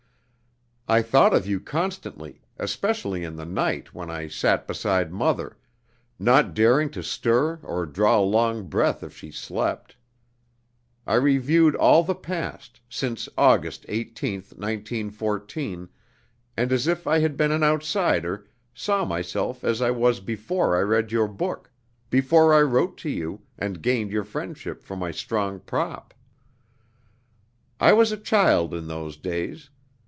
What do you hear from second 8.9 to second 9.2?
if